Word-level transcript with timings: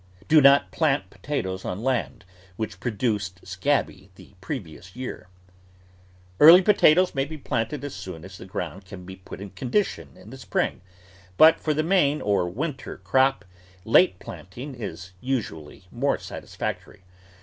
Do 0.27 0.41
not 0.41 0.71
plant 0.71 1.11
potatoes 1.11 1.63
on 1.63 1.83
land 1.83 2.25
which 2.55 2.79
produced 2.79 3.45
scabby 3.45 4.09
the 4.15 4.33
previous 4.41 4.95
year. 4.95 5.27
Early 6.39 6.63
potatoes 6.63 7.13
may 7.13 7.23
be 7.25 7.37
planted 7.37 7.83
as 7.83 7.93
soon 7.93 8.25
as 8.25 8.39
the 8.39 8.47
ground 8.47 8.83
can 8.83 9.05
be 9.05 9.17
put 9.17 9.39
in 9.39 9.51
condition 9.51 10.17
in 10.17 10.31
the 10.31 10.39
spring, 10.39 10.81
but 11.37 11.59
for 11.59 11.75
the 11.75 11.83
main 11.83 12.19
or 12.19 12.49
winter 12.49 12.97
crop, 12.97 13.45
late 13.85 14.17
planting 14.17 14.73
is 14.73 15.11
usu 15.21 15.55
ally 15.59 15.81
more 15.91 16.17
satisfactory. 16.17 17.03